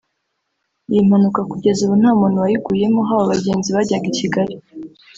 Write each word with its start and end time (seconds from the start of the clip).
Iyi 0.89 1.01
mpanuka 1.07 1.41
kugeza 1.51 1.79
ubu 1.83 1.95
nta 2.01 2.11
muntu 2.19 2.41
wayiguyemo 2.43 3.01
haba 3.07 3.21
abagenzi 3.25 3.69
bajyaga 3.75 4.05
i 4.11 4.15
Kigali 4.19 4.55